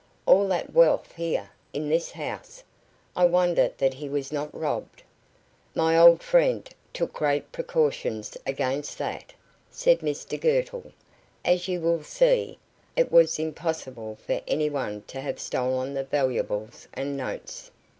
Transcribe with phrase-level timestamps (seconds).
[0.25, 2.63] "All that wealth here in this house!
[3.15, 5.03] I wonder that he was not robbed."
[5.75, 9.33] "My old friend took great precautions against that,"
[9.69, 10.91] said Mr Girtle.
[11.45, 12.57] "As you will see,
[12.95, 17.69] it was impossible for any one to have stolen the valuables and notes."